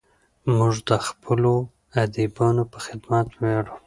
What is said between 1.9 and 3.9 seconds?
ادیبانو په خدمت ویاړو.